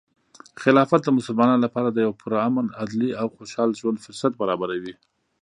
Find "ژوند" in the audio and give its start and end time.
3.79-3.97